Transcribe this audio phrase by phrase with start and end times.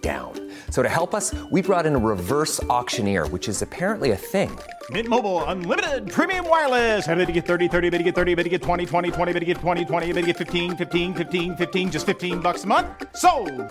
[0.00, 0.32] down.
[0.70, 4.50] So to help us, we brought in a reverse auctioneer, which is apparently a thing.
[4.90, 7.04] Mint Mobile unlimited premium wireless.
[7.04, 9.32] Have to get 30, 30, bit to get 30, bit to get 20, 20, 20,
[9.34, 12.64] bit to get 20, 20, bit to get 15, 15, 15, 15 just 15 bucks
[12.64, 12.86] a month.
[13.16, 13.30] So,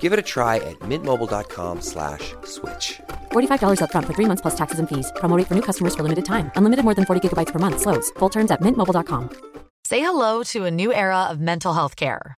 [0.00, 2.34] Give it a try at mintmobile.com/switch.
[2.44, 3.00] slash
[3.32, 5.10] $45 upfront for three months plus taxes and fees.
[5.16, 6.50] Promo rate for new customers for limited time.
[6.56, 7.80] Unlimited more than 40 gigabytes per month.
[7.80, 8.10] Slows.
[8.18, 9.30] Full terms at mintmobile.com.
[9.84, 12.37] Say hello to a new era of mental health care.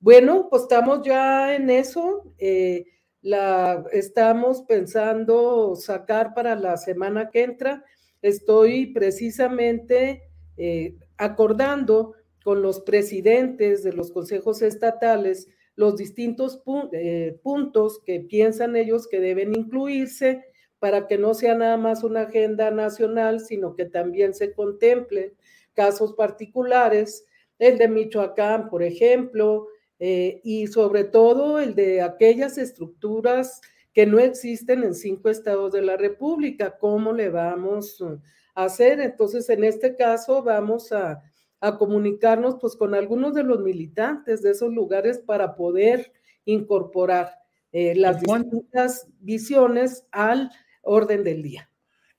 [0.00, 2.32] Bueno, pues estamos ya en eso.
[2.38, 2.86] eh,
[3.20, 7.84] la estamos pensando sacar para la semana que entra.
[8.22, 10.22] Estoy precisamente
[10.56, 16.60] eh, acordando con los presidentes de los consejos estatales los distintos
[16.92, 20.44] eh, puntos que piensan ellos que deben incluirse
[20.80, 25.32] para que no sea nada más una agenda nacional, sino que también se contemplen
[25.74, 27.24] casos particulares,
[27.60, 33.60] el de Michoacán, por ejemplo, eh, y sobre todo el de aquellas estructuras
[33.92, 38.20] que no existen en cinco estados de la República, ¿cómo le vamos uh,
[38.54, 39.00] a hacer?
[39.00, 41.22] Entonces, en este caso, vamos a,
[41.60, 46.12] a comunicarnos pues con algunos de los militantes de esos lugares para poder
[46.44, 47.32] incorporar
[47.72, 50.50] eh, las ¿En cuán- distintas visiones al
[50.82, 51.70] orden del día.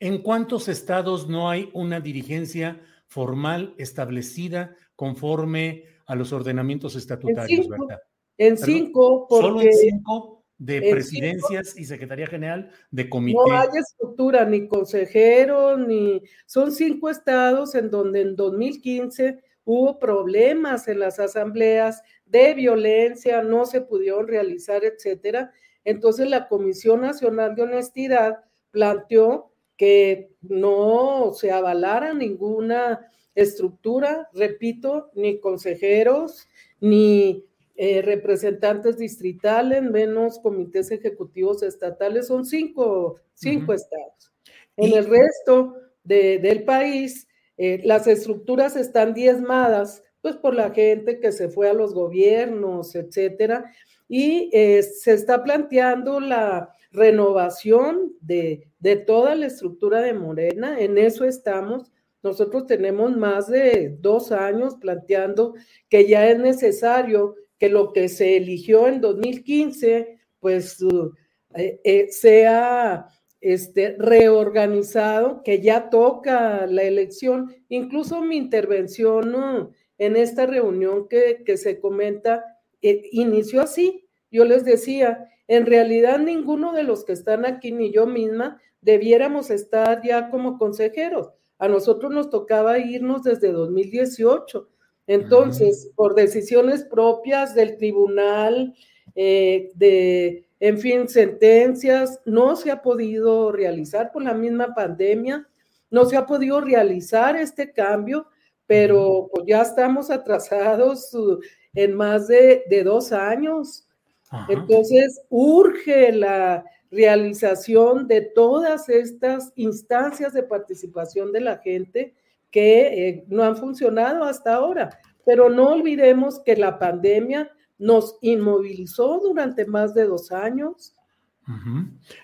[0.01, 7.85] ¿En cuántos estados no hay una dirigencia formal establecida conforme a los ordenamientos estatutarios, cinco.
[7.87, 8.03] Berta?
[8.37, 13.37] En Perdón, cinco, Solo en cinco de en presidencias y Secretaría General de comité.
[13.37, 16.21] no hay estructura, ni consejero, ni...
[16.47, 23.67] Son cinco estados en donde en 2015 hubo problemas en las asambleas de violencia, no
[23.67, 25.51] se pudieron realizar, etcétera.
[25.83, 28.39] Entonces la Comisión Nacional de Honestidad
[28.71, 33.07] planteó que no se avalara ninguna
[33.41, 36.47] estructura, repito, ni consejeros,
[36.79, 37.45] ni
[37.81, 44.33] eh, representantes distritales, menos comités ejecutivos estatales, son cinco, cinco estados.
[44.75, 50.71] En Y- el resto de- del país, eh, las estructuras están diezmadas, pues por la
[50.71, 53.71] gente que se fue a los gobiernos, etcétera,
[54.09, 60.97] y eh, se está planteando la renovación de, de toda la estructura de Morena, en
[60.97, 61.91] eso estamos.
[62.21, 65.55] Nosotros tenemos más de dos años planteando
[65.87, 71.13] que ya es necesario que lo que se eligió en 2015, pues uh,
[71.55, 73.07] eh, eh, sea
[73.41, 77.53] este, reorganizado, que ya toca la elección.
[77.69, 82.43] Incluso mi intervención uh, en esta reunión que, que se comenta
[82.81, 84.07] eh, inició así.
[84.31, 89.49] Yo les decía, en realidad ninguno de los que están aquí, ni yo misma, debiéramos
[89.49, 91.31] estar ya como consejeros.
[91.59, 94.67] A nosotros nos tocaba irnos desde 2018.
[95.07, 98.73] Entonces, por decisiones propias del tribunal,
[99.15, 105.47] eh, de, en fin, sentencias, no se ha podido realizar por la misma pandemia,
[105.89, 108.27] no se ha podido realizar este cambio,
[108.67, 111.39] pero pues ya estamos atrasados uh,
[111.73, 113.87] en más de, de dos años.
[114.29, 114.45] Ajá.
[114.53, 122.15] Entonces, urge la realización de todas estas instancias de participación de la gente
[122.51, 124.89] que eh, no han funcionado hasta ahora.
[125.25, 130.95] Pero no olvidemos que la pandemia nos inmovilizó durante más de dos años.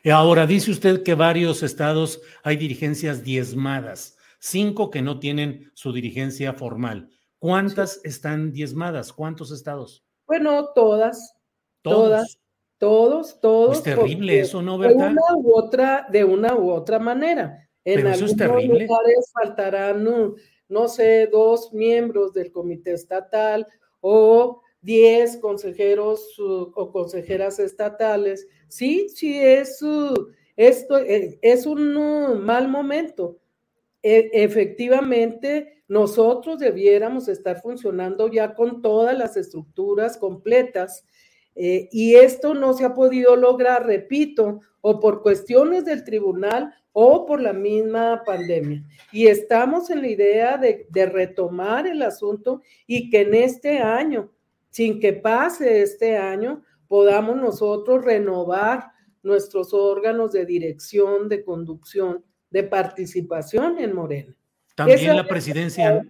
[0.04, 5.92] Y Ahora, dice usted que varios estados hay dirigencias diezmadas, cinco que no tienen su
[5.92, 7.10] dirigencia formal.
[7.40, 9.12] ¿Cuántas están diezmadas?
[9.12, 10.06] ¿Cuántos estados?
[10.28, 11.34] Bueno, todas,
[11.82, 12.10] Todos.
[12.10, 12.40] todas.
[12.78, 13.78] Todos, todos.
[13.78, 15.08] Es terrible eso, ¿no, verdad?
[15.08, 17.68] De una u otra, de una u otra manera.
[17.84, 18.86] En Pero eso es terrible.
[18.86, 20.08] lugares faltarán,
[20.68, 23.66] no sé, dos miembros del comité estatal
[24.02, 28.48] o diez consejeros o consejeras estatales.
[28.68, 29.80] Sí, sí, es,
[30.56, 33.40] esto eh, es un mal momento.
[34.02, 41.06] E, efectivamente, nosotros debiéramos estar funcionando ya con todas las estructuras completas
[41.56, 47.26] eh, y esto no se ha podido lograr, repito, o por cuestiones del tribunal o
[47.26, 48.84] por la misma pandemia.
[49.12, 54.32] Y estamos en la idea de, de retomar el asunto y que en este año,
[54.70, 58.92] sin que pase este año, podamos nosotros renovar
[59.24, 64.36] nuestros órganos de dirección, de conducción, de participación en Morena.
[64.76, 66.06] También la presidencia,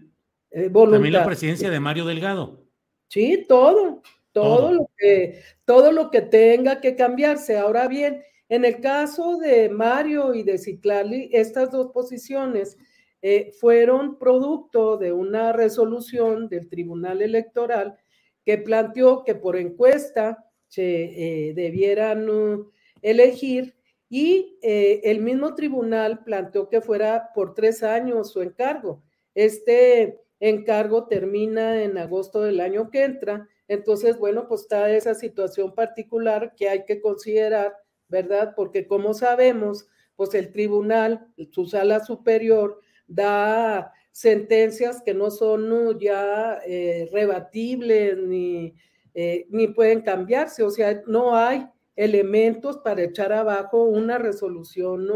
[0.51, 2.65] eh, también la presidencia de Mario Delgado.
[3.07, 4.01] Sí, todo,
[4.35, 7.57] todo, Lo que, todo lo que tenga que cambiarse.
[7.57, 12.77] Ahora bien, en el caso de Mario y de Ciclali, estas dos posiciones
[13.21, 17.97] eh, fueron producto de una resolución del Tribunal Electoral
[18.43, 22.69] que planteó que por encuesta se eh, debieran uh,
[23.01, 23.73] elegir
[24.09, 29.01] y eh, el mismo tribunal planteó que fuera por tres años su encargo.
[29.33, 35.73] Este encargo termina en agosto del año que entra entonces, bueno, pues está esa situación
[35.73, 37.73] particular que hay que considerar,
[38.07, 38.53] ¿verdad?
[38.55, 46.59] Porque como sabemos, pues el tribunal, su sala superior, da sentencias que no son ya
[46.65, 48.73] eh, rebatibles ni,
[49.13, 55.07] eh, ni pueden cambiarse, o sea, no hay elementos para echar abajo una resolución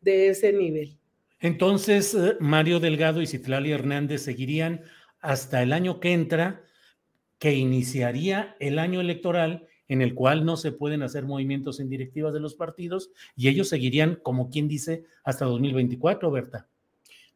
[0.00, 0.98] de ese nivel.
[1.40, 4.82] Entonces, eh, Mario Delgado y Citlali Hernández seguirían
[5.20, 6.62] hasta el año que entra
[7.46, 12.34] que iniciaría el año electoral en el cual no se pueden hacer movimientos en directivas
[12.34, 16.68] de los partidos y ellos seguirían, como quien dice, hasta 2024, Berta.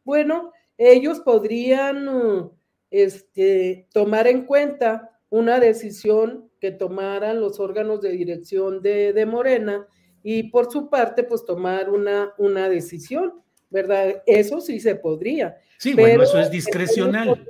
[0.03, 2.51] Bueno, ellos podrían
[2.89, 9.87] este, tomar en cuenta una decisión que tomaran los órganos de dirección de, Morena
[10.23, 14.21] y por su parte, pues tomar una, una decisión, ¿verdad?
[14.25, 15.57] Eso sí se podría.
[15.77, 17.49] Sí, bueno, eso es discrecional.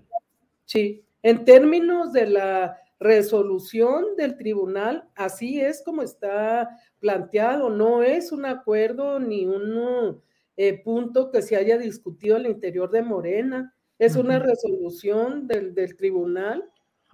[0.66, 6.70] Sí, en términos de la resolución del tribunal, así es como está
[7.00, 10.22] planteado, no es un acuerdo ni un
[10.56, 16.64] eh, punto que se haya discutido al interior de Morena, es una resolución del, tribunal.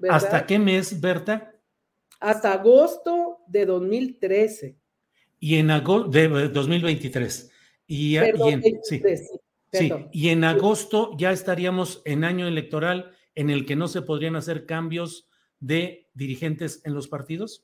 [0.10, 1.54] ¿Hasta qué mes, Berta?
[2.20, 4.78] Hasta agosto de 2013.
[5.40, 7.52] Y en agosto de 2023.
[7.88, 9.02] Y, en, sí,
[9.74, 14.36] sí, y en agosto ya estaríamos en año electoral en el que no se podrían
[14.36, 15.30] hacer cambios
[15.60, 17.64] de dirigentes en los partidos?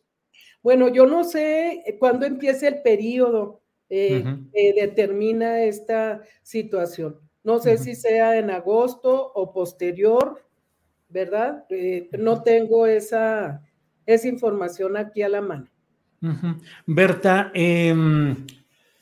[0.62, 4.24] Bueno, yo no sé eh, cuándo empieza el periodo eh,
[4.54, 7.20] que determina esta situación.
[7.44, 10.46] No sé si sea en agosto o posterior,
[11.10, 11.66] ¿verdad?
[11.70, 13.62] Eh, no tengo esa,
[14.06, 15.68] esa información aquí a la mano.
[16.86, 18.46] Berta, em,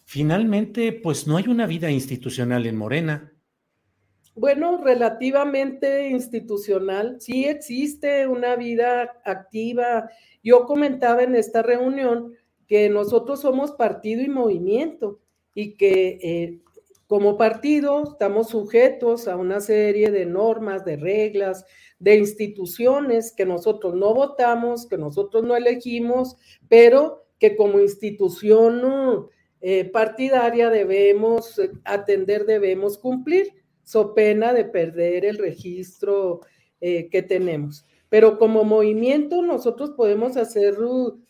[0.06, 3.31] finalmente, pues no hay una vida institucional en Morena.
[4.42, 10.10] Bueno, relativamente institucional, sí existe una vida activa.
[10.44, 12.34] Yo comentaba en esta reunión
[12.66, 15.20] que nosotros somos partido y movimiento
[15.54, 16.60] y que eh,
[17.06, 21.64] como partido estamos sujetos a una serie de normas, de reglas,
[22.00, 26.36] de instituciones que nosotros no votamos, que nosotros no elegimos,
[26.68, 29.30] pero que como institución
[29.62, 33.61] eh, partidaria debemos atender, debemos cumplir
[33.92, 36.40] so pena de perder el registro
[36.80, 37.86] eh, que tenemos.
[38.08, 40.78] Pero como movimiento nosotros podemos hacer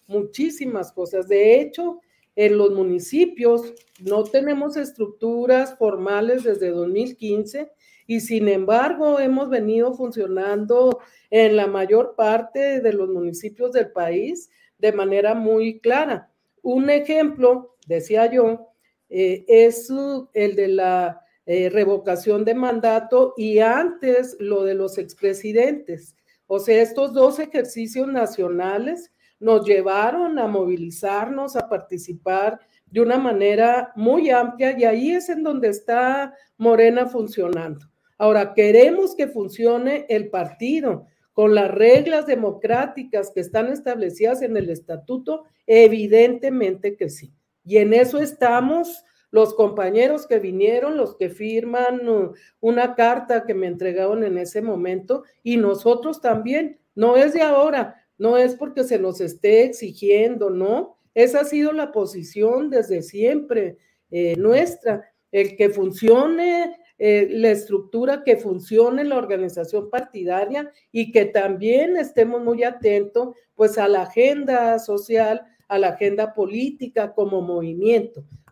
[0.05, 1.27] muchísimas cosas.
[1.27, 2.01] De hecho,
[2.35, 7.71] en los municipios no tenemos estructuras formales desde 2015
[8.05, 10.99] y sin embargo hemos venido funcionando
[11.31, 16.31] en la mayor parte de los municipios del país de manera muy clara.
[16.61, 18.67] Un ejemplo, decía yo,
[19.09, 19.91] eh, es
[20.33, 21.21] el de la
[21.53, 26.15] eh, revocación de mandato y antes lo de los expresidentes.
[26.47, 33.91] O sea, estos dos ejercicios nacionales nos llevaron a movilizarnos, a participar de una manera
[33.97, 37.85] muy amplia y ahí es en donde está Morena funcionando.
[38.17, 44.69] Ahora, queremos que funcione el partido con las reglas democráticas que están establecidas en el
[44.69, 47.33] estatuto, evidentemente que sí.
[47.65, 53.53] Y en eso estamos los compañeros que vinieron, los que firman uh, una carta que
[53.53, 56.77] me entregaron en ese momento y nosotros también.
[56.93, 60.97] No es de ahora, no es porque se nos esté exigiendo, ¿no?
[61.13, 63.77] Esa ha sido la posición desde siempre
[64.11, 71.25] eh, nuestra, el que funcione eh, la estructura, que funcione la organización partidaria y que
[71.25, 78.23] también estemos muy atentos pues a la agenda social, a la agenda política como movimiento,